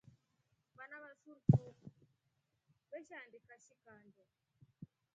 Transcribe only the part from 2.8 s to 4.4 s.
veshaandika shi kande.